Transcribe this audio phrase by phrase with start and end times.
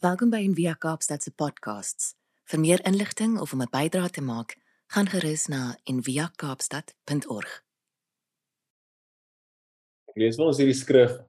[0.00, 2.14] Welkom by Envia Kaapstad se podcasts.
[2.48, 4.56] Vir meer inligting of om 'n bydrae te maak,
[4.88, 7.50] gaan gerus na enviakaapstad.org.
[10.16, 11.20] Lees ons hierdie skrif,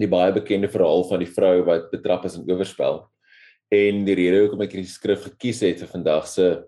[0.00, 3.10] die baie bekende verhaal van die vrou wat betrap is in oorspel.
[3.68, 6.64] En die rede hoekom ek hierdie skrif gekies het vir vandag se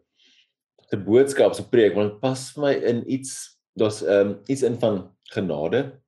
[0.91, 4.63] se boodskap se preek, want dit pas vir my in iets, daar's ehm um, iets
[4.63, 6.03] in van genade.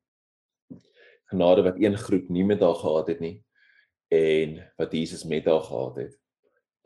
[1.33, 3.46] Genade wat een groep nie met haar gehad het nie
[4.17, 6.19] en wat Jesus met haar gehad het.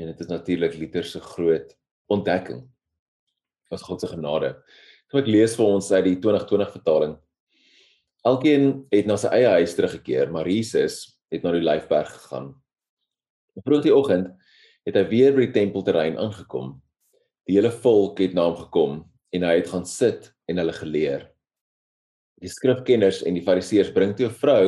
[0.01, 1.77] En dit is natuurlik liter se groot
[2.07, 2.65] ontdekking.
[3.71, 4.55] Was God se genade.
[5.11, 7.17] Kom ek lees vir ons uit die 2020 vertaling.
[8.27, 12.53] Elkeen het na sy eie huis teruggekeer, maar Jesus het na die Lyfberg gegaan.
[13.65, 14.31] Vroeg die oggend
[14.89, 16.79] het hy weer by die tempelterrein aangekom.
[17.49, 19.01] Die hele volk het na hom gekom
[19.35, 21.29] en hy het gaan sit en hulle geleer.
[22.41, 24.65] Die skrifkenners en die fariseërs bring toe 'n vrou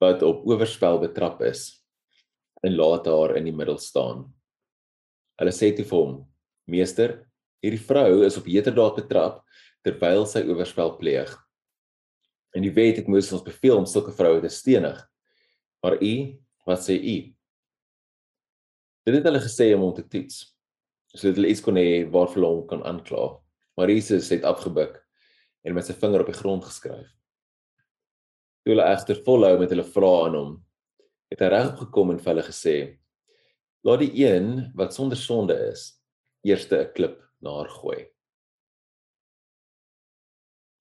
[0.00, 1.79] wat op oorspel betrap is
[2.66, 4.26] en laat haar in die middel staan.
[5.40, 6.14] Hulle sê toe vir hom:
[6.68, 7.16] "Meester,
[7.64, 9.42] hierdie vrou is op heterdaad betrap
[9.84, 11.32] terwyl sy oorspel pleeg.
[12.54, 14.98] En die wet het Moses ons beveel om sulke vroue te stenig.
[15.82, 16.14] Maar u,
[16.66, 17.18] wat sê u?"
[19.06, 20.50] Dit het hulle gesê om hom te toets,
[21.14, 23.40] sodat hulle iets kon hê waarvoor hulle hom kan aankla.
[23.76, 24.98] Maar Jesus het afgebuk
[25.64, 27.08] en met sy vinger op die grond geskryf.
[28.60, 30.52] Toe hulle egter volhou met hulle vrae aan hom,
[31.30, 32.76] het hy regop gekom en vir hulle gesê:
[33.86, 36.00] "Laat die een wat sonder sonde is,
[36.44, 38.10] eerste 'n klip na haar gooi."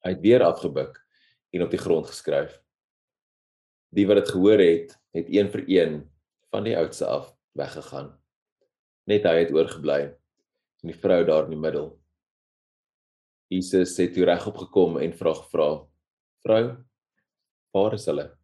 [0.04, 0.98] Hy het weer afgebuk
[1.54, 2.62] en op die grond geskryf.
[3.92, 6.12] Die wat dit gehoor het, het een vir een
[6.52, 8.18] van die oudste af weggegaan.
[9.06, 10.02] Net hy het oorgebly
[10.82, 12.00] en die vrou daar in die middel.
[13.50, 15.88] Jesus het toe regop gekom en vra gevra:
[16.44, 16.86] "Vrou,
[17.72, 18.39] Waar is hulle?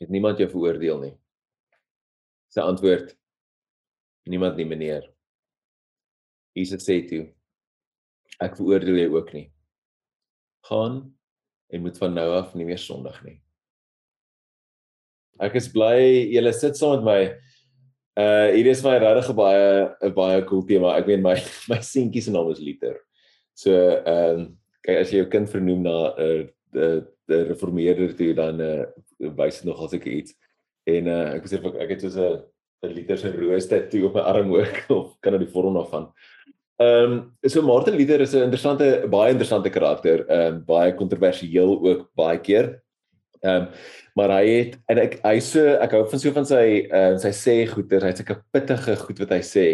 [0.00, 1.14] Het niemand jou veroordeel nie?
[2.52, 3.14] Sy antwoord:
[4.28, 5.06] Niemand nie, meneer.
[6.56, 7.24] Jesus sê toe:
[8.42, 9.48] Ek veroordeel jou ook nie.
[10.68, 11.00] Gaan
[11.72, 13.38] en moet van nou af nie meer sondig nie.
[15.42, 15.98] Ek is bly
[16.32, 17.18] julle sit saam met my.
[18.16, 19.64] Uh hier is my regtig baie
[20.08, 20.94] 'n baie cool tema.
[20.96, 21.34] Ek meen my
[21.72, 22.96] my seentjie se naam is Liter.
[23.54, 24.46] So ehm uh,
[24.86, 26.42] kyk as jy jou kind vernoem na 'n uh,
[26.80, 28.84] uh, die reformeerder toe dan uh,
[29.18, 30.36] wys nog as ek iets
[30.86, 32.42] en uh, ek sê ek het so 'n
[32.84, 36.10] 'n liter se roos tattoo op my arm ook of kan nou die vorm daarvan.
[36.76, 41.80] Ehm um, so Martin Luther is 'n interessante baie interessante karakter, ehm um, baie kontroversieel
[41.82, 42.82] ook baie keer.
[43.40, 43.68] Ehm um,
[44.14, 47.32] maar hy het en ek hy so ek hou van so van sy uh, sy
[47.32, 49.66] sê goeie, hy't sulke pittige goed wat hy sê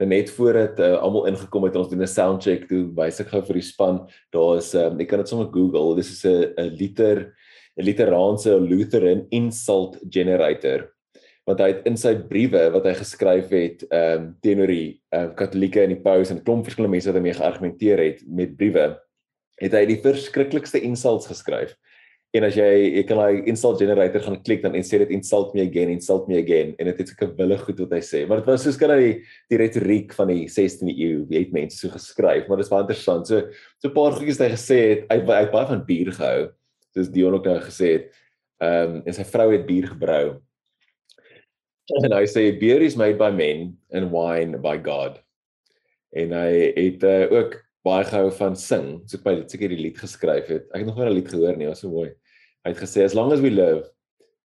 [0.00, 3.42] net voordat uh, almal ingekom het ons doen 'n sound check toe wys ek gou
[3.42, 4.08] vir die span.
[4.32, 5.96] Daar is um, ek kan dit sommer google.
[5.96, 7.34] Dis is 'n 'n liter
[7.76, 10.92] 'n literaanse Lutheran insult generator
[11.48, 15.94] wat hy in sy briewe wat hy geskryf het um, teenoor die um, katolieke en
[15.94, 18.98] die paus en 'n klomp verskillende mense wat daarmee geargumenteer het met briewe
[19.60, 21.74] het hy die verskriklikste insults geskryf
[22.32, 25.50] En as jy jy kan daai insult generator gaan klik dan en sê dit insult
[25.52, 28.22] me again, insult me again en dit het seker wille goed wat hy sê.
[28.28, 29.18] Maar dit was soos kan hy
[29.52, 32.86] die retoriek van die 16de eeu, wie het mense so geskryf, maar dit is baie
[32.86, 33.28] interessant.
[33.28, 33.42] So
[33.82, 36.48] so 'n paar goedjies wat hy gesê het, hy hy baie van bier gehou.
[36.96, 38.08] Soos Dion ook nou gesê het.
[38.62, 40.40] Ehm um, en sy vrou het bier gebrou.
[42.00, 45.20] En hy sê beer is made by men and wine by God.
[46.16, 49.02] En hy het uh, ook baie gehou van sing.
[49.04, 50.68] So ek by dit seker die lied geskryf het.
[50.72, 52.12] Ek het nog nooit 'n lied gehoor nie, was so mooi.
[52.62, 53.88] Hy het gesê as long as we live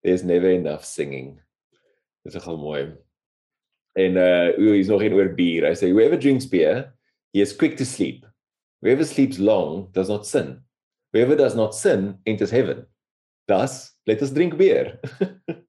[0.03, 1.39] there's never enough singing.
[2.25, 2.81] Dis nogal mooi.
[3.97, 5.67] En uh hy's nog een oor bier.
[5.67, 6.87] Hy sê whoever drinks beer,
[7.33, 8.25] he is quick to sleep.
[8.81, 10.61] Whoever sleeps long does not sin.
[11.13, 12.85] Whoever does not sin enters heaven.
[13.47, 14.99] Thus, let us drink beer.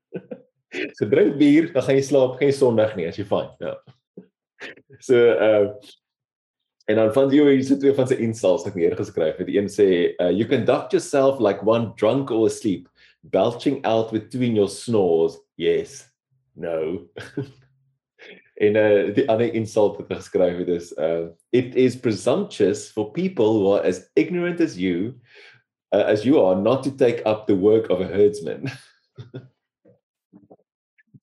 [0.98, 3.52] so drink bier, dan gaan jy slaap, geen sondig nie as jy fyn.
[3.62, 3.78] Ja.
[4.98, 5.76] So uh
[6.88, 9.48] En dan van die sit twee van sy insults ek neergeskryf het.
[9.52, 12.88] Een sê uh, you conduct yourself like one drunk or asleep,
[13.28, 15.36] belching out between your snores.
[15.60, 16.06] Yes.
[16.56, 17.04] No.
[18.64, 23.12] en uh, die ander insult wat ek geskryf het is uh, it is presumptuous for
[23.12, 25.12] people who are as ignorant as you
[25.92, 28.64] uh, as you are not to take up the work of a herdsman.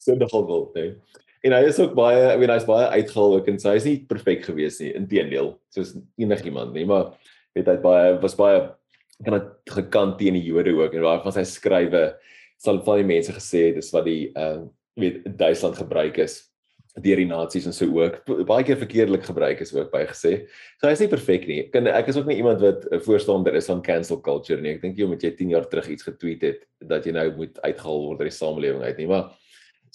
[0.05, 0.93] nogal wil, nee.
[1.45, 3.99] En hy is ook baie, I mean hy's baie uitgehaal ook en sy is nie
[4.09, 7.13] perfek gewees nie, inteendeel, soos enigiemand nie, maar
[7.55, 8.63] weet hy baie was baie
[9.23, 12.07] kan dit gekant teen die Jode ook en baie van sy skrywe
[12.61, 14.65] sal van die mense gesê dis wat die uh
[14.95, 16.37] weet Duitsland gebruik is
[17.03, 20.45] deur die nasies en so ook baie keer verkeerdelik gebruik is ook baie gesê.
[20.79, 21.57] So hy is nie perfek nie.
[21.73, 24.77] Kan ek is ook nie iemand wat voorstander is van cancel culture nie.
[24.77, 27.59] Ek dink jy moet jy 10 jaar terug iets getweet het dat jy nou moet
[27.65, 29.33] uitgehaal word uit die samelewing uit nie, maar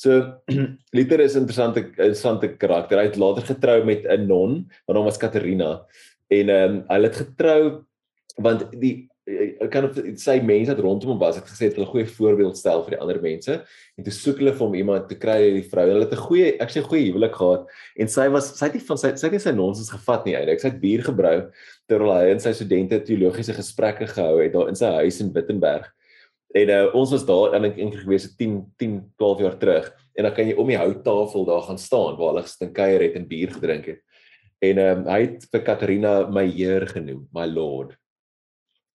[0.00, 0.41] So
[0.97, 2.99] Luther is 'n interessante interessante karakter.
[2.99, 5.85] Hy het later getrou met 'n non, haar naam was Katarina
[6.31, 7.85] en ehm um, hulle het getrou
[8.37, 9.87] want die ek kan
[10.19, 13.00] sê mense wat rondom hom was het gesê het hulle goeie voorbeeld stel vir die
[13.02, 13.58] ander mense.
[13.99, 15.87] En toe soek hulle vir hom iemand te kry die vrou.
[15.91, 17.69] Hulle het 'n goeie ek sê goeie huwelik gehad.
[18.00, 20.35] En sy was sy het nie van sy sy het nie sy nonsens gevat nie
[20.35, 20.61] eintlik.
[20.61, 21.37] Sy het bier gebrou
[21.88, 25.93] terwyl hy en sy studente teologiese gesprekke gehou het daar in sy huis in Wittenberg
[26.55, 30.25] en uh, ons was daar aan 'n enkele gewees 10 10 12 jaar terug en
[30.25, 33.29] dan kan jy om die houttafel daar gaan staan waar hulle gesin kuier het en
[33.29, 34.00] bier gedrink het
[34.61, 37.97] en um, hy het vir Katarina my heer genoem my lord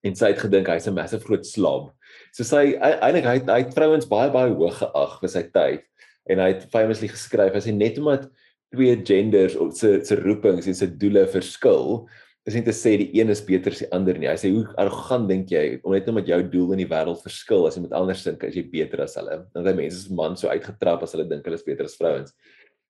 [0.06, 1.92] en sy het gedink hy's 'n massive groot slob.
[2.31, 5.84] So sy eintlik hy hy het vrouens baie baie hoog geag vir sy tyd
[6.30, 8.30] en hy het famously geskryf as hy net omdat
[8.74, 12.07] twee genders of se se roepings en se doele verskil
[12.45, 14.30] is nie te sê die een is beter as die ander nie.
[14.30, 17.65] Hy sê hoe arrogant dink jy om net omdat jou doel in die wêreld verskil
[17.65, 19.39] as jy met anders dink as jy beter as hulle.
[19.56, 22.36] Want hy mense is man so uitgetrap as hulle dink hulle is beter as vrouens.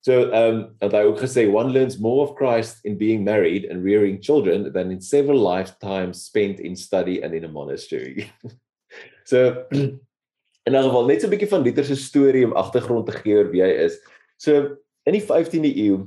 [0.06, 3.84] So um and I ook gesê one learns more of Christ in being married and
[3.84, 8.30] rearing children than in several lifetimes spent in study and in a monastery.
[9.26, 13.16] so in 'n geval net so 'n bietjie van Luther se storie om agtergrond te
[13.24, 13.98] gee oor wie hy is.
[14.38, 14.76] So
[15.08, 16.04] in die 15de eeu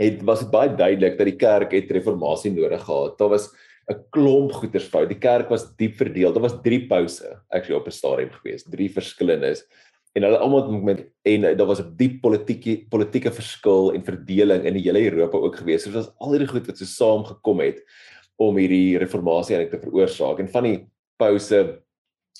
[0.00, 3.18] het was dit baie duidelik dat die kerk het reformatie nodig gehad.
[3.18, 3.50] Daar was
[3.90, 5.08] 'n klomp goeters fout.
[5.08, 6.32] Die kerk was diep verdeel.
[6.32, 9.66] Daar was 3 pouse actually op 'n stadium gewees, 3 verskillendes
[10.14, 14.74] en hulle almal met en daar was 'n diep politieke politieke verskil en verdeling in
[14.74, 15.82] die hele Europa ook gewees.
[15.82, 17.82] So dit was al hierdie goed wat so saam gekom het
[18.36, 20.38] om hierdie reformatie eintlik te veroorsaak.
[20.38, 20.86] En van die
[21.16, 21.82] pouse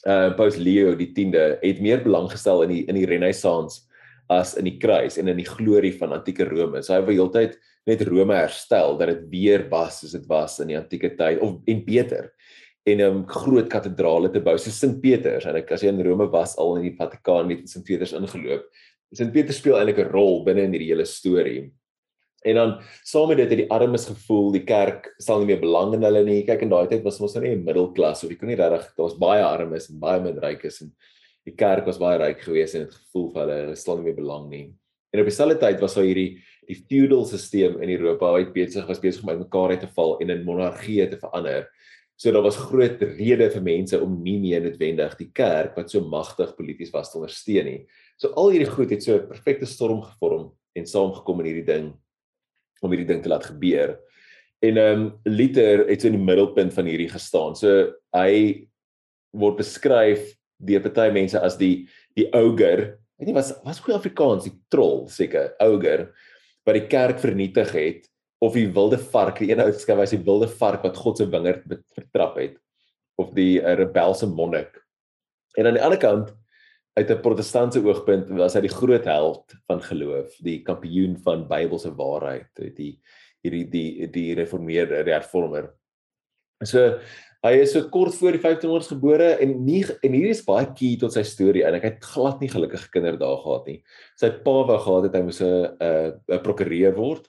[0.06, 3.88] uh Paus Leo die 10de het meer belang gestel in die in die Renessans
[4.34, 6.82] as in die kruis en in die glorie van antieke Rome.
[6.82, 10.72] So hy wou heeltyd net Rome herstel dat dit weer was soos dit was in
[10.72, 12.32] die antieke tyd of en beter
[12.84, 16.02] en 'n um, groot kathedrale te bou soos Sint Petrus en ek as jy in
[16.04, 18.64] Rome was al in die Vatikaan met Sint Petrus ingeloop.
[19.12, 21.72] Sint Petrus speel eintlik 'n rol binne in hierdie hele storie.
[22.44, 25.94] En dan saam met dit het die armes gevoel die kerk stel nie meer belang
[25.94, 26.44] in hulle nie.
[26.44, 29.06] Kyk in daai tyd was ons nou nie middelklas of jy kon nie regtig daar
[29.08, 30.92] was baie armes en baie min rykes en
[31.44, 34.18] die kerk was baie ryk geweest en het gevoel vir hulle hulle stel nie meer
[34.18, 34.66] belang nie.
[35.14, 39.02] En op dieselfde tyd was daar hierdie die feudal stelsel in Europa wat besig was
[39.02, 41.68] besig om uitmekaar uit te val en in monargie te verander.
[42.16, 46.00] So daar was groot rede vir mense om nie meer noodwendig die kerk wat so
[46.00, 47.80] magtig polities was te ondersteun nie.
[48.16, 51.92] So al hierdie goed het so 'n perfekte storm gevorm en saamgekom in hierdie ding
[52.82, 53.98] om hierdie ding te laat gebeur.
[54.62, 57.54] En ehm um, Luther het so in die middelpunt van hierdie gestaan.
[57.56, 58.66] So hy
[59.32, 62.98] word beskryf deur party mense as die die ogre.
[63.18, 66.10] Weet nie wat was goeie Afrikaans, die troll seker, ogre
[66.64, 68.06] wat die kerk vernietig het
[68.44, 71.26] of die wilde vark, die een ou skryf hy sê wilde vark wat God se
[71.30, 71.64] wingerd
[71.96, 72.56] vertrap het
[73.20, 74.80] of die uh, rebelse monnik.
[75.58, 76.32] En aan die ander kant
[76.98, 81.94] uit 'n protestantse oogpunt was hy die groot held van geloof, die kampioen van Bybelse
[81.94, 83.00] waarheid, die
[83.42, 85.72] hierdie die die gereformeerde hervormer.
[86.64, 86.98] So
[87.44, 90.96] hy is so kort voor die 1500s gebore en nie en hierdie is baie key
[90.96, 93.82] tot sy storie en ek het glad nie gelukkige kinderdae gehad nie.
[94.16, 95.76] Sy pa wou gehad het hy moes 'n
[96.32, 97.28] 'n prokureur word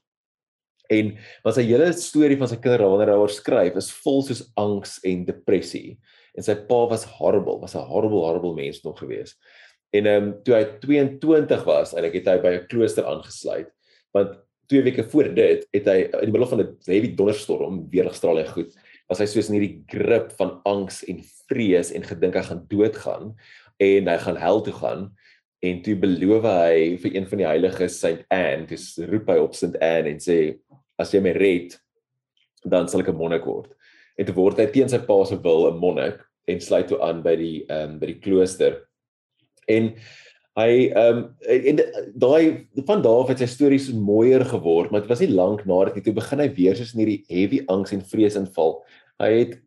[0.94, 1.12] En
[1.46, 4.98] wat sy hele storie van sy kinders wanneer hy oor skryf is vol soos angs
[5.08, 5.98] en depressie.
[6.38, 9.36] En sy pa was horrible, was 'n horrible horrible mens nog gewees.
[9.94, 13.72] En ehm um, toe hy 22 was, ek het hy by 'n klooster aangesluit,
[14.14, 14.38] want
[14.68, 18.48] twee weke voor dit het hy in die middel van 'n heavy donderstorm, weerligstraal en
[18.48, 18.76] goed,
[19.10, 23.32] was hy soos in hierdie grip van angs en vrees en gedink hy gaan doodgaan
[23.86, 25.08] en hy gaan hel toe gaan
[25.66, 29.56] en toe beloof hy vir een van die heiliges Saint Anne, dis roep hy op
[29.58, 30.40] Saint Anne en sê
[31.02, 31.76] as jy my red
[32.66, 33.72] dan sal ek 'n monnik word.
[34.18, 37.22] En toe word hy teen sy pa se wil 'n monnik en sluit toe aan
[37.22, 38.86] by die ehm um, by die klooster.
[39.68, 39.94] En
[40.56, 41.82] hy ehm um, en
[42.16, 45.98] daai van daar af het sy stories mooier geword, maar dit was nie lank nadat
[46.00, 48.78] hy toe begin hy weer soos in hierdie heavy angs en vrees inval.
[49.20, 49.58] Hy het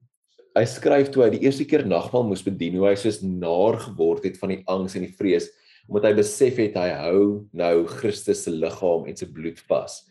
[0.56, 4.24] hy skryf toe hy die eerste keer nagmaal moes bedien hoe hy soos naar geword
[4.26, 5.50] het van die angs en die vrees
[5.88, 7.20] omdat hy besef het hy hou
[7.56, 10.02] nou Christus se liggaam en sy bloed vas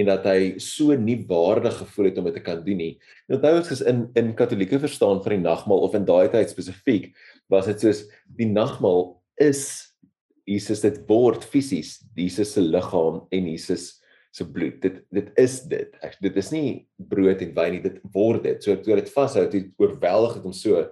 [0.00, 2.92] en dat hy so nie waardig gevoel het om dit te kan doen nie.
[3.28, 6.52] En onthou ons is in in Katolieke verstaan van die nagmaal of in daai tyd
[6.52, 7.10] spesifiek
[7.52, 8.06] was dit soos
[8.38, 9.91] die nagmaal is
[10.48, 14.80] Jesus dit word fisies Jesus se liggaam en Jesus se bloed.
[14.80, 15.96] Dit dit is dit.
[16.04, 18.62] Ek dit is nie brood en wyn nie, dit word dit.
[18.64, 20.86] So toe dit vashou, dit oorweldig het hom so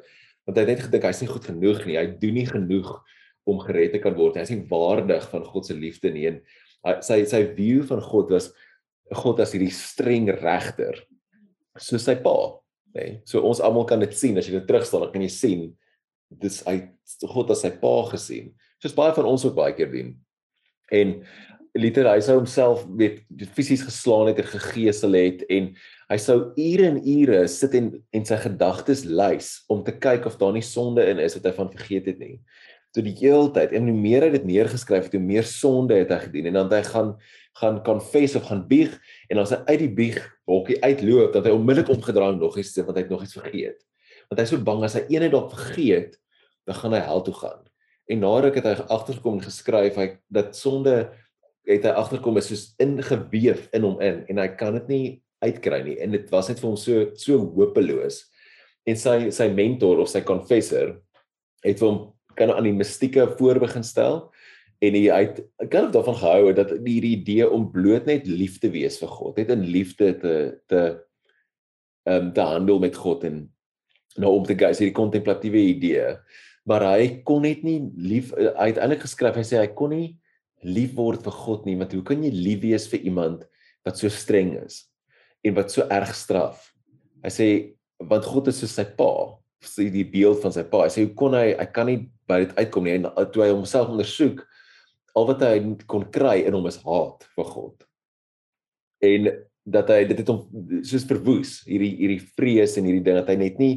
[0.48, 1.98] want hy het net gedink hy's nie goed genoeg nie.
[1.98, 2.90] Hy doen nie genoeg
[3.48, 4.38] om gered te kan word.
[4.40, 6.26] Hy's nie waardig van God se liefde nie.
[6.30, 6.40] En
[7.04, 8.50] sy sy view van God was
[9.10, 10.98] God as hierdie streng regter
[11.80, 12.34] soos sy pa,
[12.94, 13.00] nê.
[13.00, 15.62] Nee, so ons almal kan dit sien as jy dit terugstaan, dan kan jy sien
[16.42, 16.76] dis hy
[17.30, 18.52] God as sy pa gesien.
[18.80, 20.14] Soos baie van ons ook baie keer doen.
[20.90, 21.20] En
[21.78, 23.20] liter hy sou homself weet
[23.54, 25.68] fisies geslaan het en gegeesel het en
[26.10, 30.38] hy sou ure en ure sit en en sy gedagtes lys om te kyk of
[30.40, 32.40] daar nie sonde in is wat hy van vergeet het nie.
[32.90, 36.18] So die heeltyd en hoe meer hy dit neergeskryf het, hoe meer sonde het hy
[36.24, 37.14] gedoen en dan hy gaan
[37.60, 38.92] gaan confess of gaan bieg
[39.28, 40.18] en as hy uit die bieg
[40.48, 43.78] hokkie uitloop dat hy onmiddellik omgedraai nog iets want hy het nog iets vergeet.
[44.30, 46.16] Want hy is so bang as hy eendag dalk vergeet,
[46.66, 47.69] dan gaan hy hel toe gaan.
[48.10, 50.94] En nadat het hy agtergekom en geskryf hy dat sonde
[51.68, 55.04] het hy agterkom is soos ingeweef in hom in en hy kan dit nie
[55.44, 55.98] uitkry nie.
[56.02, 58.24] En dit was net vir hom so so hopeloos.
[58.88, 60.96] En sy sy mentor of sy confessor
[61.64, 62.00] het vir hom
[62.38, 64.24] kan aan die mistieke voorbegin stel
[64.80, 68.70] en hy het kan het daarvan gehou dat hierdie idee om bloot net lief te
[68.72, 70.36] wees vir God net in liefde te
[70.70, 70.82] te
[72.08, 73.42] ehm um, te handel met God en
[74.16, 76.14] nou om te gaan hierdie kontemplatiewe idee
[76.68, 80.08] maar hy kon net nie lief hy het eintlik geskryf hy sê hy kon nie
[80.66, 83.44] lief word vir God nie, want hoe kan jy lief wees vir iemand
[83.86, 84.84] wat so streng is
[85.46, 86.66] en wat so erg straf?
[87.24, 87.48] Hy sê
[88.00, 89.10] want God is soos sy pa,
[89.64, 90.86] sy die beeld van sy pa.
[90.86, 93.50] Hy sê hoe kon hy hy kan nie by dit uitkom nie en toe hy
[93.52, 94.42] homself ondersoek,
[95.16, 95.54] al wat hy
[95.90, 97.86] kon kry in hom is haat vir God.
[99.04, 99.32] En
[99.70, 100.44] dat hy dit het hom
[100.86, 103.74] soos verwoes, hierdie hierdie vrees en hierdie ding dat hy net nie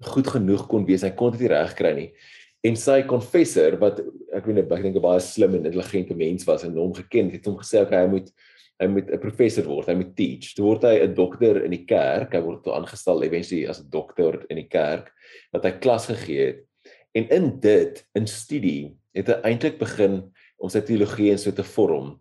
[0.00, 2.10] goed genoeg kon wees, hy kon dit nie reg kry nie
[2.66, 4.00] en sy confessor wat
[4.34, 7.46] ek weet ek dink 'n baie slim en intelligente mens was en hom geken het
[7.46, 8.30] hom gesê okay, hy moet
[8.80, 10.52] hy moet 'n professor word, hy moet teach.
[10.54, 13.88] Toe word hy 'n dokter in die kerk, hy word toe aangestel eventually as 'n
[13.90, 15.12] dokter in die kerk
[15.52, 16.58] wat hy klas gegee het.
[17.14, 21.64] En in dit, in studie, het hy eintlik begin om sy teologie en so te
[21.64, 22.20] vorm.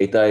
[0.00, 0.30] Het hy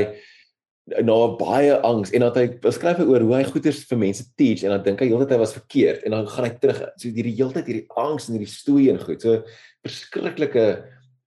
[0.87, 4.71] na baie angs en dan hy beskryf oor hoe hy goeders vir mense teach en
[4.71, 7.67] dan dink hy heeltyd hy was verkeerd en dan gaan hy terug so hierdie heeltyd
[7.67, 9.41] hierdie angs en hierdie stoei en goed so
[9.83, 10.67] verskriklike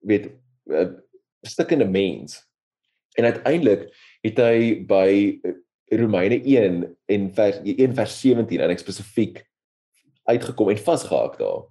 [0.00, 0.30] weet
[0.72, 0.88] eh,
[1.42, 2.48] stikkende mens.
[3.18, 3.88] En uiteindelik
[4.24, 5.10] het hy by
[5.90, 9.42] Romeine 1 en vers 1 vers 17 en ek spesifiek
[10.30, 11.64] uitgekom en vasgehaak daar.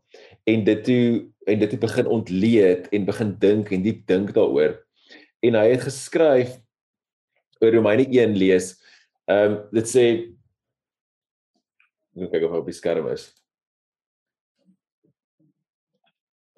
[0.50, 1.06] En dit toe
[1.50, 4.76] en dit het begin ontleed en begin dink en diep dink daaroor.
[5.46, 6.58] En hy het geskryf
[7.62, 8.74] Romeine 1 lees,
[9.30, 10.06] ehm um, dit sê
[12.20, 13.30] ek kyk of op die skerm is.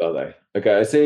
[0.02, 0.34] Daai.
[0.58, 1.02] Okay, hy sê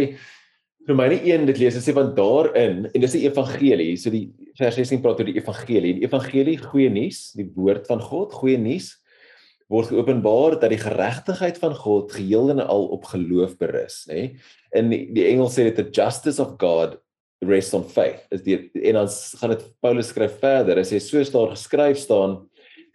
[0.87, 4.27] Romeine 1 dit lees, hy sê want daarin en dis die evangelie, so die
[4.59, 5.95] vers 16 praat oor die evangelie.
[5.97, 8.93] Die evangelie, goeie nuus, die woord van God, goeie nuus
[9.71, 14.35] word geopenbaar dat die geregtigheid van God geheel en al op geloof berus, nê?
[14.77, 16.99] In die, die Engels sê dit the justice of God
[17.47, 18.25] rest on faith.
[18.33, 19.09] Is die en dan
[19.39, 20.79] gaan dit Paulus skryf verder.
[20.81, 22.43] Hy sê soos daar geskryf staan,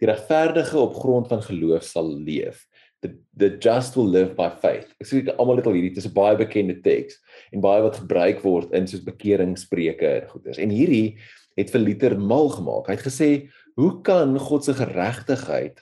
[0.01, 2.65] die regverdige op grond van geloof sal leef.
[3.01, 4.89] The the just will live by faith.
[5.01, 7.17] Ek sê almal het al hierdie dis 'n baie bekende teks
[7.51, 10.57] en baie wat gebruik word in soos bekeringspreke en goeders.
[10.57, 11.17] En hierdie
[11.57, 12.87] het vir Luther mal gemaak.
[12.87, 15.81] Hy het gesê, "Hoe kan God se geregtigheid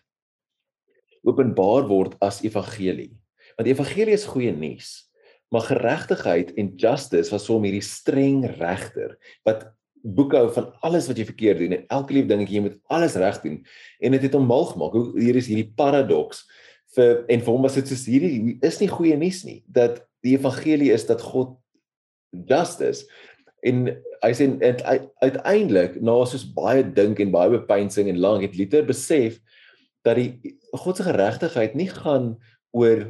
[1.24, 3.20] openbaar word as evangelie?"
[3.58, 5.09] Want evangelie is goeie nuus.
[5.50, 9.16] Maar geregtigheid en justice was vir hom hierdie streng regter
[9.48, 9.68] wat
[10.00, 13.42] boekhou van alles wat jy verkeerd doen en elke lief dingetjie jy moet alles reg
[13.44, 13.58] doen
[14.00, 14.96] en dit het hom mal gemaak.
[14.96, 16.46] Hoe hier is hierdie paradoks
[16.96, 20.36] vir en vir hom was dit soos hierdie is nie goeie nuus nie dat die
[20.38, 21.58] evangelie is dat God
[22.32, 23.06] justice
[23.66, 23.90] en
[24.24, 24.48] hy sê
[25.24, 29.40] uiteindelik na soos baie dink en baie bepeinsing en lank het Luther besef
[30.08, 32.38] dat die God se geregtigheid nie gaan
[32.76, 33.10] oor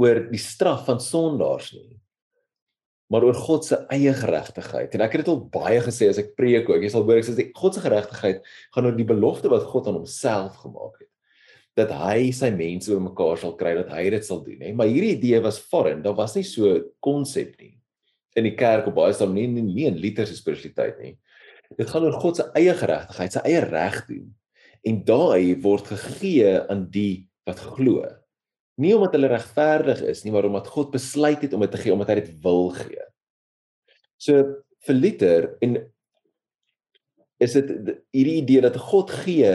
[0.00, 2.02] oor die straf van sondaars nie
[3.12, 4.94] maar oor God se eie geregtigheid.
[4.96, 6.80] En ek het dit al baie gesê as ek preek ook.
[6.80, 9.98] Jy sal hoor ek sê God se geregtigheid gaan oor die belofte wat God aan
[10.00, 11.08] homself gemaak het
[11.78, 14.74] dat hy sy mense oor mekaar sal kry dat hy dit sal doen hè.
[14.76, 16.02] Maar hierdie idee was foreign.
[16.04, 16.68] Daar was nie so
[17.04, 17.78] konsep nie
[18.36, 21.14] in die kerk op baie staan nie nie, nie in liter se spiritualiteit nie.
[21.76, 24.26] Dit gaan oor God se eie geregtigheid sy eie reg doen.
[24.88, 28.04] En daai word gegee aan die wat glo
[28.80, 31.92] Nie omdat hulle regverdig is nie, maar omdat God besluit het om dit te gee
[31.92, 33.08] omdat hy dit wil gee.
[34.22, 34.44] So
[34.86, 35.76] vir Luther en
[37.42, 37.70] is dit
[38.14, 39.50] hierdie idee dat God gee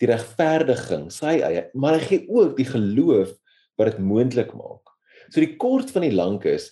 [0.00, 3.34] die regverdiging, sy eie, maar hy gee ook die geloof
[3.80, 4.92] wat dit moontlik maak.
[5.28, 6.70] So die kort van die lank is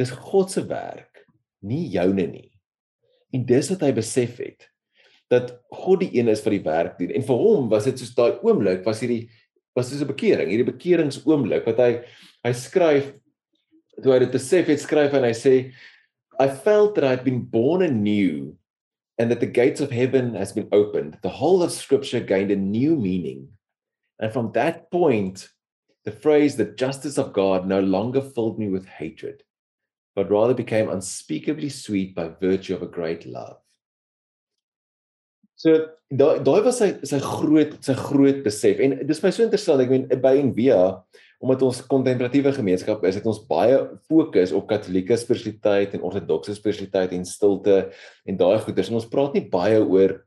[0.00, 1.24] dis God se werk,
[1.66, 2.50] nie joune nie.
[3.34, 4.66] En dis wat hy besef het
[5.30, 7.12] dat God die een is wat die werk doen.
[7.14, 9.28] En vir hom was dit soos daai oomblik was hierdie
[9.76, 11.90] was dis 'n bekering, hierdie bekeringsoomblik wat hy
[12.44, 13.12] hy skryf
[14.02, 15.72] toe hy dit besef het skryf en hy sê
[16.40, 18.56] I felt that I'd been born anew
[19.18, 21.18] and that the gates of heaven has been opened.
[21.20, 23.48] The whole of scripture gained a new meaning.
[24.18, 25.48] And from that point
[26.04, 29.44] the phrase the justice of God no longer filled me with hatred.
[30.14, 33.58] but rather became unspeakably sweet by virtue of a great love.
[35.60, 35.76] So
[36.08, 38.80] daai daai was sy sy groot sy groot besef.
[38.80, 40.80] En dis my so interessant ek meen by Envia
[41.40, 43.76] omdat ons kontemplatiewe gemeenskap is het ons baie
[44.08, 47.76] fokus op katolieke spiritualiteit en ortodokse spiritualiteit en stilte
[48.28, 48.90] en daai goeders.
[48.92, 50.18] En ons praat nie baie oor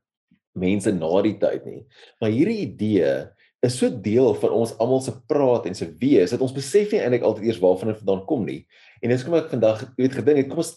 [0.58, 1.84] mense na die tyd nie.
[2.22, 3.12] Maar hierdie idee
[3.64, 7.02] is so deel van ons almal se praat en se wees dat ons besef nie
[7.02, 8.64] eintlik altyd eers waarvan dit vandaan kom nie.
[9.02, 10.76] En dis kom ek vandag weet gedink het kom ons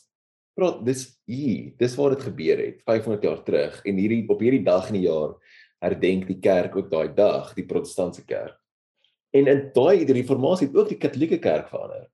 [0.56, 4.64] praat dis hier, dis waar dit gebeur het 500 jaar terug en hierdie op hierdie
[4.64, 5.36] dag in die jaar
[5.84, 8.56] herdenk die kerk ook daai dag, die protestantse kerk.
[9.36, 12.06] En in daai die reformatie het ook die katolieke kerk verander.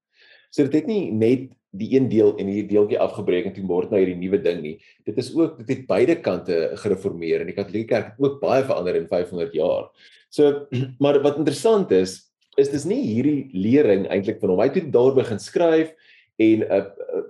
[0.50, 3.92] So dit het nie net die een deel en hierdie deeltjie afgebreek en toe word
[3.92, 4.74] nou hierdie nuwe ding nie.
[5.06, 8.66] Dit is ook dit het beide kante gereformeer en die katolieke kerk het ook baie
[8.66, 9.88] verander in 500 jaar.
[10.28, 10.66] So
[11.02, 12.18] maar wat interessant is,
[12.60, 14.60] is dis nie hierdie lering eintlik van hom.
[14.60, 15.94] Hy het daar begin skryf
[16.36, 16.84] en uh,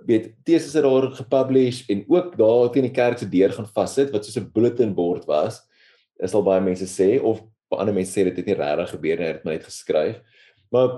[0.05, 4.11] weet teses het daar gepublish en ook daar teen die kerk se deur gaan vassit
[4.11, 5.61] wat soos 'n bulletin board was
[6.19, 7.41] is al baie mense sê of
[7.79, 10.19] ander mense sê dit het nie regtig gebeur nie, hy het maar net geskryf.
[10.73, 10.89] Maar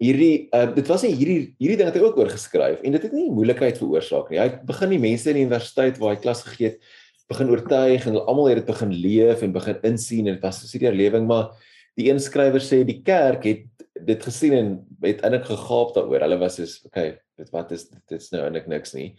[0.00, 3.02] hierdie uh, dit was nie hierdie hierdie ding het hy ook oor geskryf en dit
[3.02, 4.40] het nie moeilikheid veroorsaak nie.
[4.40, 6.92] Hy begin die mense in die universiteit waar hy klas gegee het
[7.30, 10.70] begin oortuig en almal het dit begin leef en begin insien en dit was 'n
[10.70, 11.52] serieuse lewing maar
[12.00, 13.66] die een skrywer sê die kerk het
[14.00, 14.70] dit gesien en
[15.04, 16.24] het eintlik gegaap daaroor.
[16.24, 19.12] Hulle was soos okay, dit wat is dit is nou eintlik niks nie.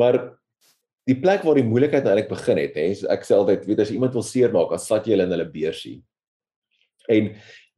[0.00, 0.18] Maar
[1.08, 3.92] die plek waar die moeilikheid nou eintlik begin het, hè, ek sê altyd, weet as
[3.92, 5.98] iemand wil seermaak, dan sat jy hulle in hulle beursie.
[7.12, 7.30] En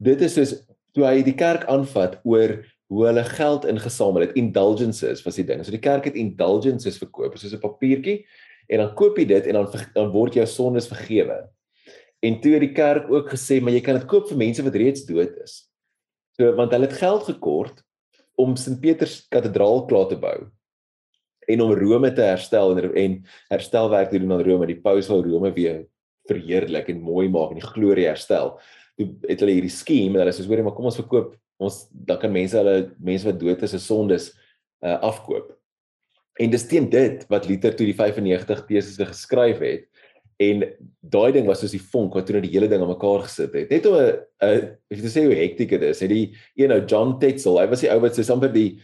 [0.06, 0.54] dit is soos
[0.94, 5.64] toe hy die kerk aanvat oor hoe hulle geld ingesamel het, indulgences was die ding.
[5.66, 8.22] So die kerk het indulgences verkoop, soos 'n papiertjie
[8.70, 11.48] en dan koop jy dit en dan dan word jou sondes vergewe.
[12.26, 14.78] En toe het die kerk ook gesê, maar jy kan dit koop vir mense wat
[14.78, 15.60] reeds dood is.
[16.36, 17.82] So want hulle het geld gekort
[18.36, 20.38] om Sint Petrus kathedraal klaar te bou
[21.46, 23.12] en om Rome te herstel en, en
[23.52, 25.84] herstelwerk te doen aan Rome, die paus wil Rome weer
[26.26, 28.56] verheerlik en mooi maak en die glorie herstel.
[28.98, 31.76] Toe het hulle hierdie skema en hulle sê hoorie maar kom ons verkoop ons
[32.08, 34.26] dan kan mense hulle mense wat dood is se sondes
[34.84, 35.54] uh, afkoop.
[36.36, 39.86] En dis teen dit wat Luther toe die 95 teses geskryf het
[40.42, 40.64] en
[41.00, 43.54] daai ding was soos die vonk wat toe net die hele ding aan mekaar gesit
[43.56, 43.70] het.
[43.70, 46.00] Net om 'n ek wil sê hoe hektiek dit is.
[46.00, 48.80] Het die een nou John Tetzel, hy was die ou wat so amper die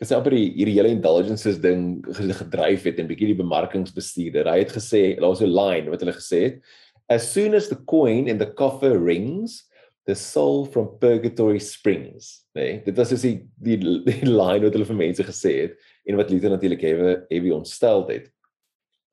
[0.00, 4.48] ek sê amper die hierdie hele indulgences ding gedryf het en bietjie die bemarkingsbestuurder.
[4.48, 6.60] Hy het gesê, daar was 'n line wat hulle gesê het,
[7.08, 9.68] as soon as the coin in the coffer rings,
[10.06, 12.46] the soul from purgatory springs.
[12.54, 16.16] Nee, dit was soos die die, die line wat hulle vir mense gesê het en
[16.16, 18.30] wat Luther natuurlik hewe hewe ontstel het.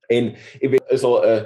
[0.10, 1.46] En ek weet is al 'n uh,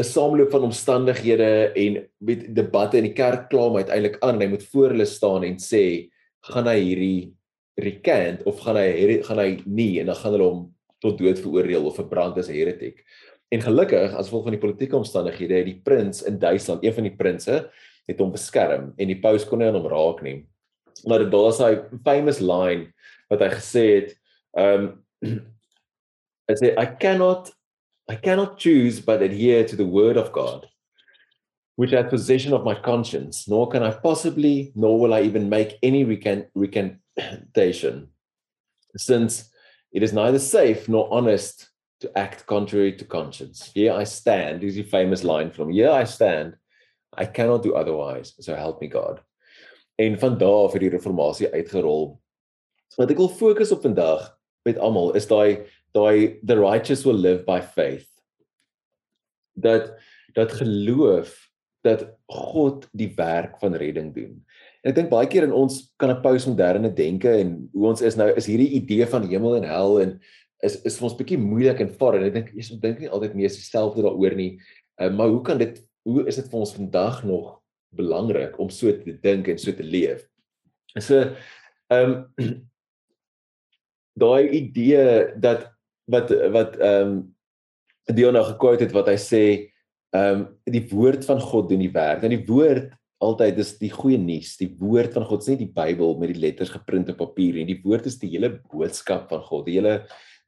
[0.00, 4.48] 'n saamloop van omstandighede en weet debatte in die kerk klaar maar uiteindelik aan hy
[4.48, 6.08] moet voor hulle staan en sê
[6.48, 7.34] gaan hy hierdie
[7.80, 10.62] recant of gaan hy gaan hy nie en dan gaan hulle hom
[11.02, 13.04] tot dood veroordeel of verbrand as 'n heretic.
[13.52, 17.04] En gelukkig as gevolg van die politieke omstandighede het die prins in Duitsland, een van
[17.04, 17.70] die prinse,
[18.06, 20.46] het hom beskerm en die paus kon nie aan hom raak nie.
[21.04, 21.72] Maar daar is hy
[22.04, 22.92] famous line
[23.28, 24.14] wat hy gesê het,
[24.56, 25.04] um
[26.48, 27.52] hy sê I cannot
[28.12, 30.68] I cannot choose but adhere to the word of God,
[31.76, 35.78] which hath possession of my conscience, nor can I possibly, nor will I even make
[35.82, 38.08] any recant- recantation,
[38.98, 39.48] since
[39.92, 41.70] it is neither safe nor honest
[42.00, 43.70] to act contrary to conscience.
[43.72, 46.56] Here I stand, is the famous line from Here I stand,
[47.16, 49.22] I cannot do otherwise, so help me God.
[49.96, 52.20] En van het die reformatie uitgerol.
[52.96, 54.36] Wat ek wil fokus op vandag
[54.68, 55.64] met almal is daai
[55.96, 58.08] daai the righteous will live by faith
[59.54, 59.92] dat
[60.34, 61.34] dat geloof
[61.82, 64.36] dat God die werk van redding doen.
[64.82, 68.16] En ek dink baie keer in ons kan 'n postmoderne denke en hoe ons is
[68.16, 70.20] nou is hierdie idee van hemel en hel en
[70.62, 73.34] is is vir ons bietjie moeilik en vaar en ek dink jy dink nie altyd
[73.34, 74.60] meer dieselfde daaroor nie.
[75.00, 77.58] Uh, maar hoe kan dit hoe is dit vir ons vandag nog
[77.94, 80.26] belangrik om so te dink en so te leef?
[80.98, 81.34] So
[81.90, 82.14] ehm um,
[84.22, 85.72] daai idee dat
[86.10, 87.20] wat wat ehm um,
[88.10, 89.44] Dion nou gekwote het wat hy sê
[90.12, 92.24] ehm um, die woord van God doen die werk.
[92.26, 92.90] En die woord
[93.22, 94.56] altyd is die goeie nuus.
[94.58, 97.68] Die woord van God is nie die Bybel met die letters geprint op papier nie.
[97.70, 100.00] Die woord is die hele boodskap van God, die hele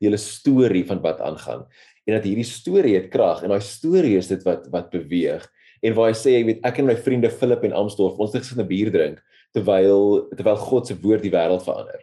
[0.03, 1.63] die hele storie van wat aangaan.
[2.05, 5.47] En dat hierdie storie het krag en daai storie is dit wat wat beweeg.
[5.85, 8.43] En waar hy sê, jy weet, ek en my vriende Philip en Amstorf, ons het
[8.43, 9.23] gesit 'n bier drink
[9.55, 12.03] terwyl terwyl God se woord die wêreld verander.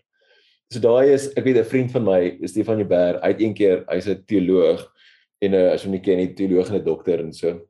[0.71, 3.83] So daai is ek weet 'n vriend van my, Stefan Jubber, hy het een keer,
[3.89, 4.87] hy's 'n teoloog
[5.43, 7.67] en uh, as jy nie ken nie, teoloog en 'n dokter en so.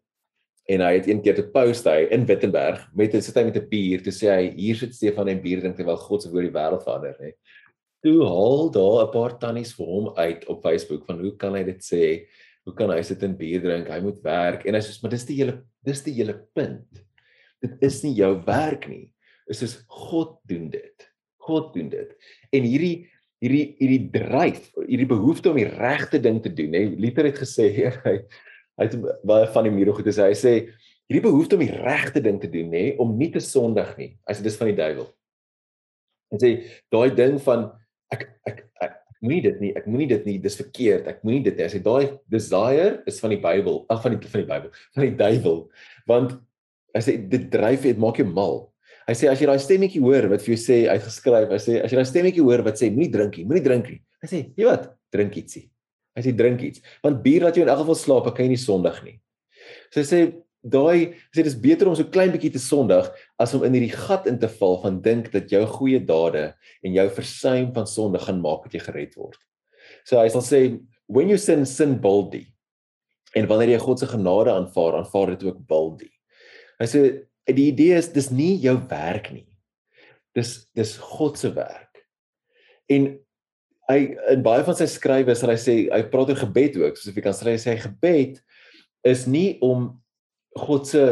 [0.70, 3.58] En hy het een keer te post hy in Wittenberg met 'n sit hy met
[3.58, 6.46] 'n bier te sê hy hier sit Stefan en bier drink terwyl God se woord
[6.46, 7.32] die wêreld verander, hè.
[8.04, 11.64] toe haal daar 'n paar tannies vir hom uit op Facebook van hoe kan hy
[11.64, 12.28] dit sê?
[12.66, 13.88] Hoe kan hy sit en bier drink?
[13.90, 17.02] Hy moet werk en hy sê maar dis die hele dis die hele punt.
[17.62, 19.10] Dit is nie jou werk nie.
[19.48, 21.11] Dit is God doen dit.
[21.48, 22.14] God doen dit.
[22.54, 22.96] En hierdie
[23.42, 26.84] hierdie hierdie dryf, hierdie behoefte om die regte ding te doen, hè.
[27.02, 27.72] Luther het gesê
[28.06, 28.16] hy
[28.80, 28.96] hy het
[29.28, 30.30] baie van die mure goed gesê.
[30.32, 30.54] Hy sê
[31.10, 34.14] hierdie behoefte om die regte ding te doen, hè, om nie te sondig nie.
[34.30, 35.10] Hy sê dis van die duiwel.
[36.32, 36.52] Hy sê
[36.94, 37.68] daai ding van
[38.14, 41.10] ek ek ek moenie dit nie, ek moenie dit nie, dis verkeerd.
[41.12, 41.66] Ek moenie dit nie.
[41.68, 45.06] Hy sê daai desire is van die Bybel, ag van die van die Bybel, van
[45.06, 45.62] die duiwel.
[46.10, 46.38] Want
[46.96, 48.71] hy sê dit dryf dit maak jou mal.
[49.08, 51.92] Hy sê as jy daai stemmetjie hoor wat vir jou sê uitgeskryf, hy sê as
[51.92, 54.02] jy daai stemmetjie hoor wat sê moenie drink nie, moenie drink nie.
[54.22, 54.94] Hy sê, "Jy wat?
[55.12, 55.70] Drink ietsie."
[56.16, 58.58] Hy sê drink iets, want bier laat jou in elk geval slaap, kan jy nie
[58.58, 59.20] sondig nie.
[59.92, 60.20] So hy sê
[60.62, 63.08] daai sê dis beter om so klein bietjie te sondig
[63.42, 66.94] as om in hierdie gat in te val van dink dat jou goeie dade en
[66.94, 69.40] jou versuim van sonde gaan maak dat jy gered word.
[70.06, 70.62] So hy sal sê
[71.08, 72.46] when you sin sin boldly.
[73.36, 76.12] En wanneer jy God se genade aanvaar, aanvaar dit ook boldly.
[76.82, 77.02] Hy sê
[77.58, 79.48] die idee is dis nie jou werk nie.
[80.36, 82.04] Dis dis God se werk.
[82.92, 83.10] En
[83.92, 84.00] hy
[84.32, 87.26] in baie van sy skrywe sal hy sê hy praat oor gebed ook, soos jy
[87.26, 88.40] kan sê hy sê gebed
[89.08, 89.90] is nie om
[90.58, 91.04] God se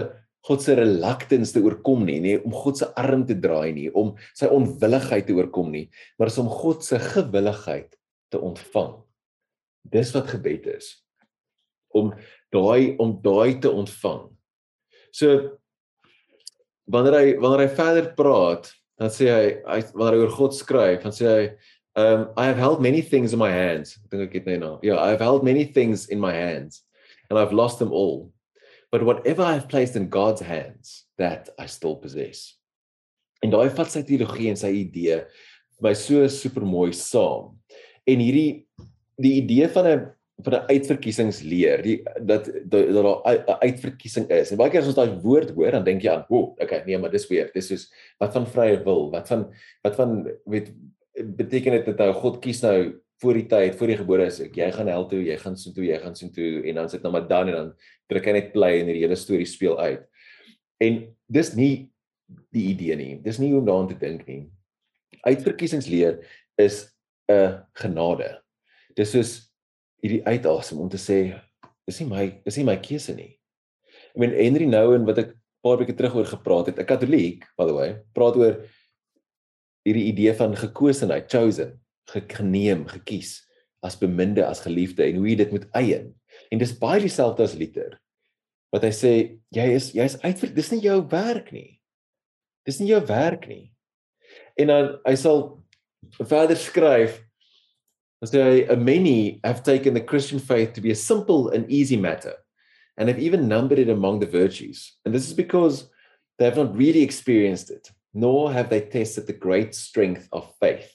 [0.48, 4.14] God se reluctance te oorkom nie, nie om God se arm te draai nie, om
[4.38, 7.92] sy onwilligheid te oorkom nie, maar is om God se gewilligheid
[8.32, 8.96] te ontvang.
[9.92, 10.94] Dis wat gebed is.
[11.92, 12.14] Om
[12.56, 14.30] daai om daai te ontvang.
[15.12, 15.60] So
[16.92, 21.04] wanneer hy wanneer hy verder praat, dan sê hy, hy wanneer hy oor God skryf,
[21.06, 21.44] dan sê hy
[22.00, 23.98] um I have held many things in my hands.
[24.06, 24.78] Ek dink ek het net nou.
[24.86, 26.84] Yeah, I have held many things in my hands
[27.30, 28.32] and I've lost them all.
[28.92, 32.56] But whatever I have placed in God's hands, that I still possess.
[33.44, 35.22] En daai vat sy teologie en sy idee
[35.84, 37.54] by so super mooi saam.
[38.10, 38.66] En hierdie
[39.20, 40.08] die idee van 'n
[40.44, 44.52] van 'n uitverkiesingsleer, die dat dat daar 'n uitverkiesing is.
[44.52, 46.98] En baie keer as ons daai woord hoor, dan dink jy aan, "O, okay, nee,
[46.98, 47.52] maar dis weer.
[47.54, 49.12] Dis soos wat van vrye wil?
[49.12, 50.72] Wat van wat van weet
[51.14, 54.56] beteken dit dat nou God kies nou voor die tyd, voor die gebore is ek,
[54.56, 57.28] jy gaan hel toe, jy gaan soontoe, jy gaan soontoe en dan sit nou maar
[57.28, 57.74] dan en dan
[58.08, 60.06] druk hy net play en die hele storie speel uit.
[60.80, 61.92] En dis nie
[62.56, 63.20] die idee nie.
[63.22, 64.48] Dis nie hoe om daaraan te dink nie.
[65.26, 66.22] Uitverkiesingsleer
[66.58, 66.96] is
[67.30, 68.42] 'n genade.
[68.96, 69.49] Dis soos
[70.04, 71.20] hierdie uitasem om te sê
[71.88, 73.34] dis nie my dis nie my keuse nie.
[74.16, 75.36] I mean Henry Nouwen wat ek
[75.66, 78.60] paar weke terug oor gepraat het, 'n Katoliek by the way, praat oor
[79.88, 83.46] hierdie idee van gekosenheid, chosen, geneem, gekies
[83.82, 86.14] as beminde, as geliefde en hoe jy dit moet eien.
[86.52, 88.00] En dis baie dieselfde as Luther.
[88.74, 89.14] Wat hy sê,
[89.56, 91.80] jy is jy is uit dis nie jou werk nie.
[92.68, 93.72] Dis nie jou werk nie.
[94.60, 95.64] En dan hy sal
[96.20, 97.18] verder skryf
[98.26, 102.34] So many have taken the Christian faith to be a simple and easy matter
[102.98, 104.98] and have even numbered it among the virtues.
[105.06, 105.90] And this is because
[106.38, 110.92] they have not really experienced it, nor have they tested the great strength of faith.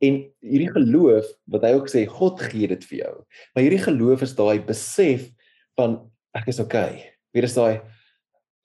[0.00, 3.12] En hierdie geloof wat hy ook sê God gee dit vir jou.
[3.54, 5.30] Maar hierdie geloof is daai besef
[5.76, 6.02] van
[6.36, 7.04] ek is okay.
[7.32, 7.80] Weer is daai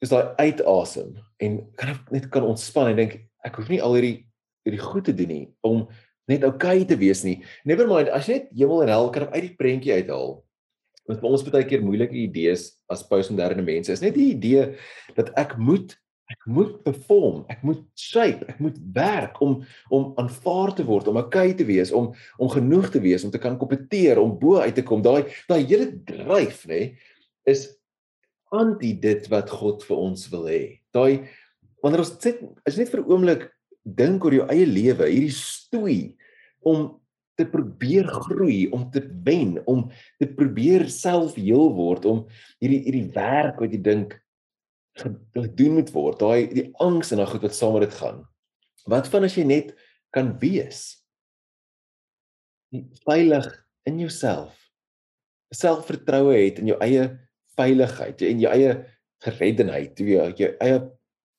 [0.04, 3.16] is daai uitasem en kan net kan ontspan en dink
[3.48, 4.18] ek hoef nie al hierdie
[4.66, 5.86] hierdie goed te doen nie om
[6.30, 7.42] net okay te wees nie.
[7.66, 10.40] Never mind, as jy net hemel en hel kan uit die prentjie uithaal.
[11.10, 14.76] Want vir ons baie keer moeilike idees as postmoderne mense is net die idee
[15.18, 15.98] dat ek moet
[16.32, 19.58] ek moet perform, ek moet shape, ek moet werk om
[19.92, 23.42] om aanvaar te word, om okay te wees, om om genoeg te wees om te
[23.42, 25.04] kan kompeteer, om bo uit te kom.
[25.04, 26.94] Daai daai hele dryf, nê,
[27.50, 27.68] is
[28.56, 30.62] anti dit wat God vir ons wil hê.
[30.96, 31.28] Daai
[31.84, 33.50] wanneer ons sit is net vir 'n oomblik
[33.84, 36.00] dink oor jou eie lewe, hierdie stoei
[36.62, 37.02] om
[37.40, 39.88] te probeer groei, om te wen, om
[40.22, 42.26] te probeer self heel word, om
[42.62, 44.18] hierdie hierdie werk wat jy dink
[45.00, 48.24] gedoen moet word, daai die angs en daai goed wat saam met dit gaan.
[48.92, 49.74] Wat van as jy net
[50.14, 51.02] kan wees?
[53.08, 53.48] Veilig
[53.90, 54.56] in jouself.
[55.56, 57.08] Selfvertroue het in jou eie
[57.60, 58.76] veiligheid en jou eie
[59.22, 60.80] gereddenheid, jou, jou eie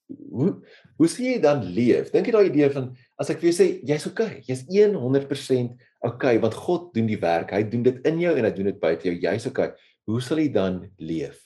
[0.09, 0.51] hoe
[0.99, 2.11] hoe sê jy dan leef?
[2.13, 6.39] Dink jy daai idee van as ek vir jou sê jy's okay, jy's 100% okay
[6.43, 7.55] want God doen die werk.
[7.55, 9.15] Hy doen dit in jou en hy doen dit buite jou.
[9.23, 9.73] Jy's okay.
[10.09, 11.39] Hoe sal jy dan leef?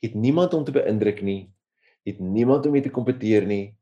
[0.00, 1.50] Jy het niemand om te beïndruk nie.
[2.06, 3.76] Jy het niemand om mee te kompeteer nie.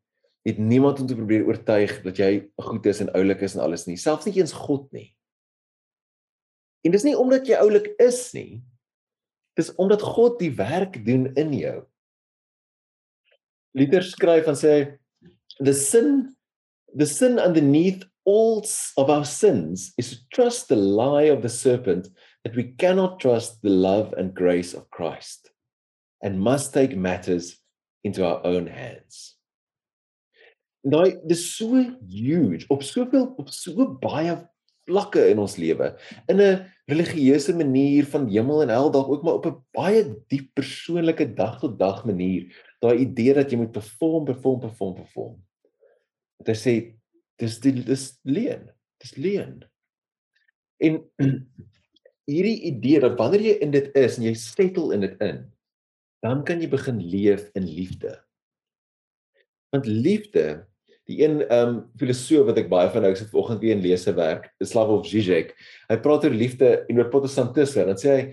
[0.46, 2.32] Jy het niemand om te probeer oortuig dat jy
[2.68, 3.98] goed is en oulik is en alles nie.
[4.00, 5.12] Selfs nie eens God nie.
[6.86, 8.62] En dis nie omdat jy oulik is nie.
[9.58, 11.78] Dis omdat God die werk doen in jou.
[13.78, 14.74] Luther skryf en sê
[15.60, 16.34] the sin
[16.94, 18.64] the sin underneath all
[18.96, 22.08] of our sins is to trust the lie of the serpent
[22.44, 25.50] that we cannot trust the love and grace of Christ
[26.22, 27.56] and must take matters
[28.04, 29.36] into our own hands.
[30.84, 34.36] Nou, dis so huge op soveel op so baie
[34.88, 35.90] vlakke in ons lewe.
[36.28, 40.48] In 'n religieuse manier van hemel en hel dalk ook maar op 'n baie diep
[40.54, 42.46] persoonlike dag tot dag manier.
[42.82, 45.34] Daai idee dat jy moet perform, perform, perform, perform.
[46.46, 46.74] Dit sê
[47.42, 48.68] dis die dis leen.
[49.02, 49.60] Dis leen.
[50.82, 51.00] En
[52.30, 55.44] hierdie idee dat wanneer jy in dit is en jy settle in dit in,
[56.22, 58.14] dan kan jy begin leef in liefde.
[59.74, 60.66] Want liefde
[61.08, 63.84] die een ehm um, filosoof wat ek baie van nou ek sit vanoggend weer in
[63.84, 65.54] lese werk, Slavoj Žižek.
[65.88, 67.86] Hy praat oor liefde en oor protestantisme.
[67.88, 68.24] Dan sê hy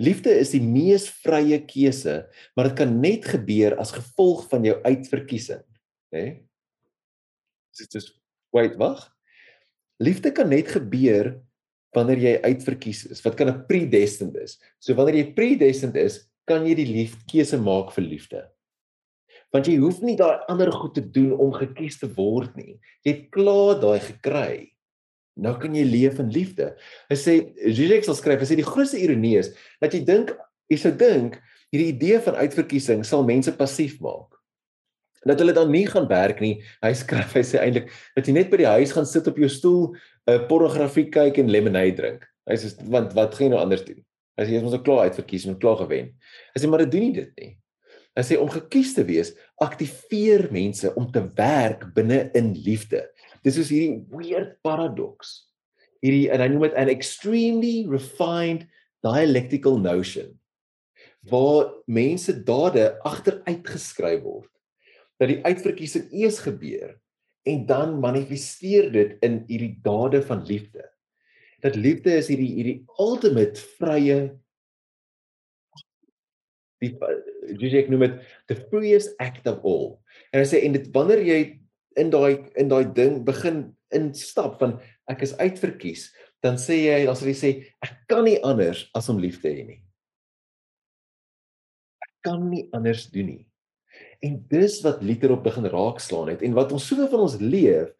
[0.00, 2.22] liefde is die mees vrye keuse,
[2.56, 5.62] maar dit kan net gebeur as gevolg van jou uitverkiesing,
[6.14, 6.24] né?
[6.24, 6.32] Nee?
[7.80, 8.10] Dit is
[8.52, 9.06] wait, wag.
[10.02, 11.36] Liefde kan net gebeur
[11.94, 13.22] wanneer jy uitverkies is.
[13.24, 14.58] Wat kan 'n predestined is?
[14.80, 18.42] So wanneer jy predestined is, kan jy die liefde keuse maak vir liefde
[19.54, 22.78] want jy hoef nie daai ander goed te doen om gekies te word nie.
[23.04, 24.70] Jy het klaar daai gekry.
[25.38, 26.72] Nou kan jy leef in liefde.
[27.10, 27.36] Hy sê
[27.70, 30.34] Zizek sal skryf, hy sê die grootste ironie is dat jy dink
[30.70, 31.38] jy sou dink
[31.70, 34.34] hierdie idee van uitverkiesing sal mense passief maak.
[35.28, 36.58] Dat hulle dan nie gaan werk nie.
[36.82, 39.48] Hy skryf hy sê eintlik dat jy net by die huis gaan sit op jou
[39.52, 39.94] stoel,
[40.26, 42.26] 'n uh, pornografie kyk en lemonade drink.
[42.48, 44.00] Hy sê want wat gaan jy nou anders doen?
[44.38, 46.14] Hy sê jy het ons al klaar uitverkies en klaar gewen.
[46.54, 47.52] Hy sê maar dit doen nie dit nie.
[48.16, 53.04] Hy sê om gekies te wees, aktiveer mense om te werk binne in liefde.
[53.46, 55.48] Dis is hierdie weird paradox.
[56.04, 58.66] Hierdie en hy noem dit an extremely refined
[59.04, 60.36] dialectical notion
[61.28, 64.48] waar mense dade agteruit geskryf word
[65.20, 66.94] dat die uitverkiesing eers gebeur
[67.48, 70.84] en dan manifesteer dit in hierdie dade van liefde.
[71.60, 74.20] Dat liefde is hierdie hierdie ultimate vrye
[76.80, 76.94] die
[77.60, 79.98] Jesus noem dit the freest act of all.
[80.32, 81.40] En hy sê en dit wanneer jy
[81.98, 84.78] in daai in daai ding begin instap van
[85.10, 86.10] ek is uitverkies,
[86.44, 87.50] dan sê jy dan sal jy sê
[87.84, 89.80] ek kan nie anders as om lief te hê nie.
[92.04, 93.42] Ek kan nie anders doen nie.
[94.24, 97.90] En dis wat liter op begin raakslaan het en wat ons soveel van ons leef,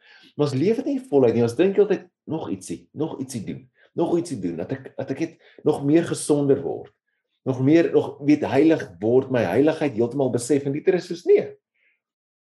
[0.40, 1.44] ons leef dit nie voluit nie.
[1.44, 3.64] Ons dink altyd nog ietsie, nog ietsie doen,
[3.98, 6.94] nog ietsie doen dat ek dat ek net nog meer gesonder word
[7.42, 11.46] nog meer nog weet heilig word my heiligheid heeltemal besef en dieter is soos nee.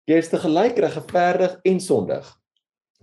[0.08, 2.28] Jy is te gelyk regverdig en sondig.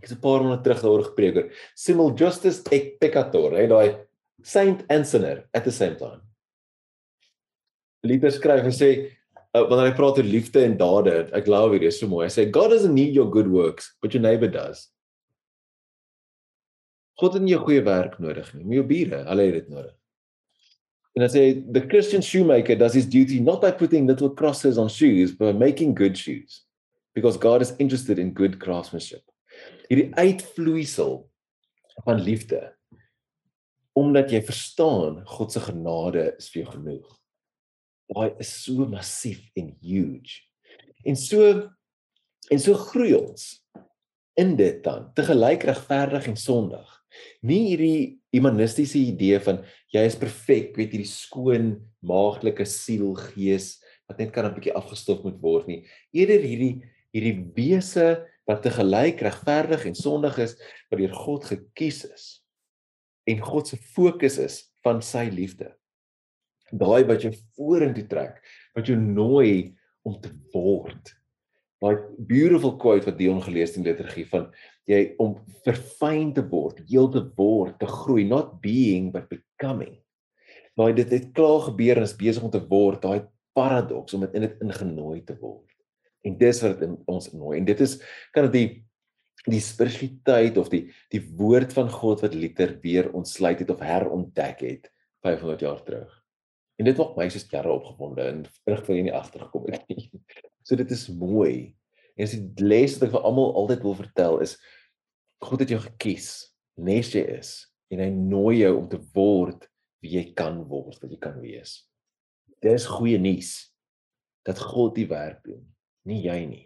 [0.02, 4.06] Ek het 'n paar maande terug daaroor gepreek oor simul justus et peccator, hè, daai
[4.44, 6.22] saint and sinner at the same time.
[8.04, 8.90] Luther skryf en sê
[9.56, 12.26] uh, wanneer hy praat oor liefde en dade, ek glo hierdie is so mooi.
[12.26, 14.92] Hy sê God doesn't need your good works, but your neighbor does.
[17.22, 19.96] God het nie jou goeie werk nodig nie, maar jou bure, hulle het dit nodig.
[21.16, 24.90] And I say the Christian shoemaker does his duty not by putting little crosses on
[24.90, 26.66] shoes, but by making good shoes.
[27.16, 29.24] Because God is interested in good craftsmanship.
[29.88, 31.22] Hierdie uitvloeisel
[32.04, 32.76] van liefde
[33.96, 37.06] omdat jy verstaan God se genade is vir jou genoeg.
[38.12, 40.44] Daai is so massief en huge.
[41.08, 41.70] En so
[42.52, 43.48] en so groei ons
[44.38, 46.86] in dit dan te gelyk regverdig en sondig.
[47.48, 48.00] Nie hierdie
[48.36, 49.62] humanistiese idee van
[49.96, 51.72] jy is perfek, weet hierdie skoon
[52.06, 53.78] maagdelike siel gees
[54.10, 55.88] wat net kan 'n bietjie afgestof moet word nie.
[56.14, 56.84] Eerder hierdie
[57.16, 58.10] hierdie wese
[58.46, 60.58] wat te gelyk regverdig en sondig is
[60.92, 62.26] wat deur God gekies is
[63.26, 65.72] en God se fokus is van sy liefde.
[66.70, 68.38] Daai wat jou vorentoe trek,
[68.78, 69.74] wat jou nooi
[70.06, 71.14] om te word.
[71.82, 71.98] Daai
[72.30, 74.48] beautiful quote wat Dion gelees het in liturgie van
[74.90, 79.98] jy om verfyn te word, heel te word, te groei, not being but becoming.
[80.78, 83.26] Maar dit het klaar gebeur en is besig om te word, daai
[83.58, 85.75] paradoks om dit in dit ingenooi te word.
[86.26, 87.60] En dis wat in ons nooi.
[87.60, 88.00] En dit is
[88.34, 88.82] kan dit
[89.46, 94.64] die spiritualiteit of die die woord van God wat liter weer ontsluit het of herontdek
[94.66, 94.90] het
[95.26, 96.12] 500 jaar terug.
[96.80, 100.10] En dit maak my so sterre opgewonde en vrug van hier nie agtergekom het nie.
[100.66, 101.76] So dit is mooi.
[102.18, 104.56] En as die les wat ek vir almal altyd wil vertel is
[105.46, 106.30] God het jou gekies,
[106.82, 107.52] nes jy is
[107.94, 109.68] en hy nooi jou om te word
[110.02, 111.84] wie jy kan word, wat jy kan wees.
[112.66, 113.52] Dis goeie nuus
[114.48, 115.62] dat God die werk doen,
[116.06, 116.66] nie jy nie.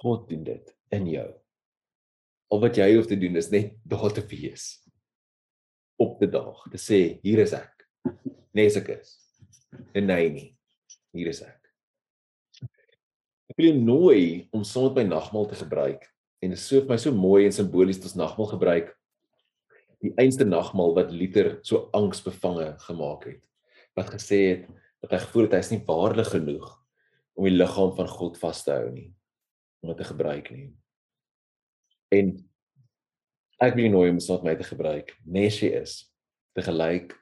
[0.00, 1.28] God doen dit in jou.
[2.50, 4.78] Al wat jy hoef te doen is net daar te wees.
[6.00, 7.84] Op die dag te sê hier is ek.
[8.56, 9.18] Nes ek is.
[9.94, 10.48] En nee nie.
[11.14, 11.58] Hier is ek.
[13.50, 14.22] Ek wil jou nooi
[14.54, 16.06] om saam met my nagmaal te gebruik
[16.40, 18.94] en dit is so vir my so mooi en simbolies as nagmaal gebruik.
[20.00, 23.42] Die einste nagmaal wat Luther so angsbevange gemaak het.
[23.98, 24.68] Wat gesê het
[25.02, 26.79] dat hy gevoel het hy is nie waardig genoeg
[27.40, 29.08] om die liggaam van God vas te hou nie
[29.80, 30.66] om dit te gebruik nie.
[32.12, 32.34] En
[33.64, 35.94] ek wil nooi om dit my te gebruik, nes jy is
[36.52, 37.14] te gelyk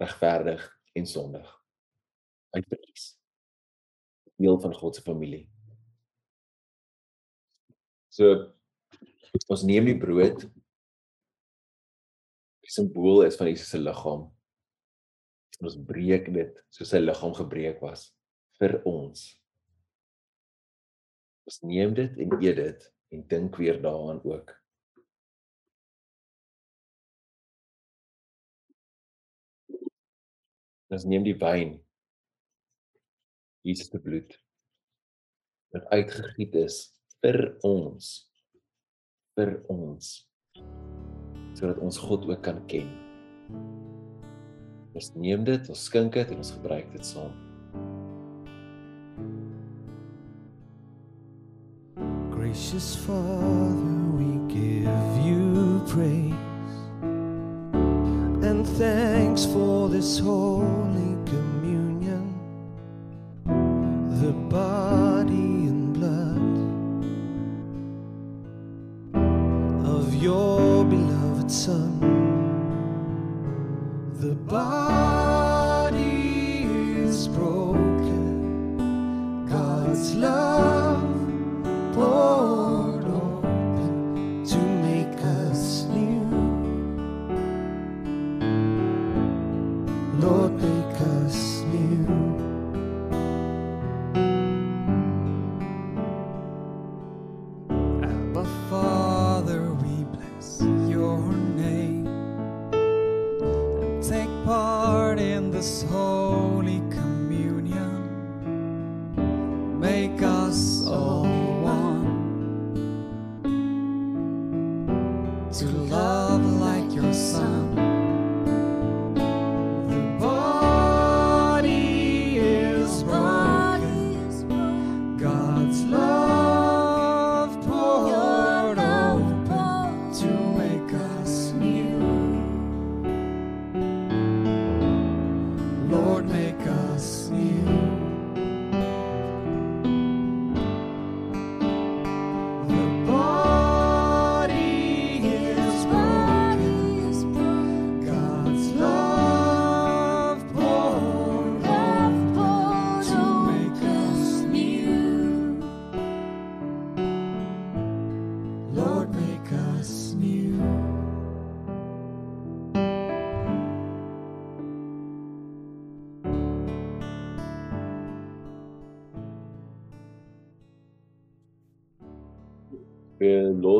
[0.00, 0.64] regverdig
[0.96, 1.44] en sondig.
[2.56, 3.10] Uitverkies.
[4.40, 5.44] Deel van God se familie.
[8.08, 8.32] So
[9.52, 10.46] ons neem die brood
[12.64, 14.30] die simbool is van Jesus se liggaam.
[15.60, 18.13] Ons breek dit soos sy liggaam gebreek was
[18.64, 19.24] vir ons.
[21.44, 24.54] Ons neem dit en eet dit en dink weer daaraan ook.
[30.94, 31.76] Ons neem die wyn.
[33.64, 34.32] Jesus se bloed
[35.74, 36.76] wat uitgegiet is
[37.24, 38.10] vir ons
[39.34, 40.12] vir ons
[41.58, 42.90] sodat ons God ook kan ken.
[44.94, 47.43] Ons neem dit, ons skink dit en ons gebruik dit saam.
[52.54, 53.74] Gracious Father,
[54.16, 56.32] we give you praise
[58.46, 61.13] and thanks for this holy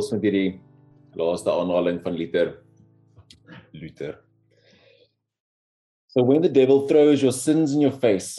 [0.05, 0.61] los met hierdie
[1.17, 2.49] laaste aanhaling van Luther.
[3.73, 4.19] Luther.
[6.09, 8.39] So when the devil throws your sins in your face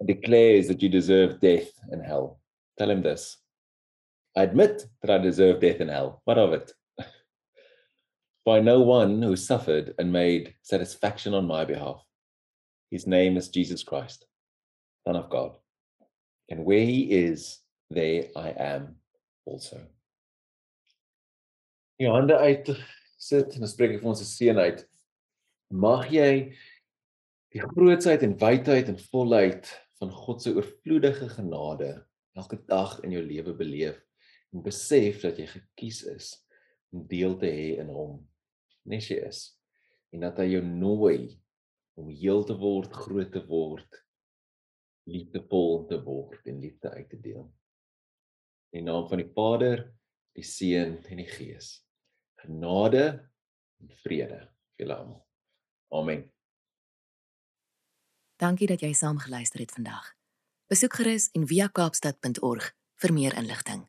[0.00, 2.40] and declares that you deserve death and hell,
[2.78, 3.36] tell him this.
[4.36, 6.22] I admit that I deserve death and hell.
[6.24, 6.72] What of it?
[8.44, 12.02] By no one who suffered and made satisfaction on my behalf.
[12.90, 14.26] His name is Jesus Christ,
[15.06, 15.56] Son of God.
[16.48, 18.96] And where he is, there I am
[19.44, 19.78] also.
[21.98, 22.68] Jou hande uit
[23.18, 24.84] sit en dan spreek ek vir ons se seën uit.
[25.74, 26.30] Mag jy
[27.50, 29.66] die grootsheid en wydheid en volheid
[29.98, 31.88] van God se oorvloedige genade
[32.38, 33.98] elke dag in jou lewe beleef
[34.54, 36.28] en besef dat jy gekies is
[36.94, 38.20] om deel te hê in hom
[38.86, 39.42] nes jy is
[40.14, 41.34] en dat hy jou nooi
[41.98, 43.98] om heel te word, groot te word,
[45.10, 47.50] liefdevol te word en liefde uit te deel.
[48.70, 49.88] In die naam van die Vader,
[50.38, 51.74] die Seun en die Gees.
[52.48, 53.30] Genade
[53.76, 55.20] en vrede vir julle almal.
[55.92, 56.22] Amen.
[58.40, 60.14] Dankie dat jy saam geluister het vandag.
[60.72, 62.70] Besoek gerus en via kaapstad.org
[63.04, 63.84] vir meer inligting.